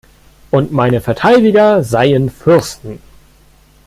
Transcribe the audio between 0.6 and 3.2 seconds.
meine Verteidiger seien Fürsten!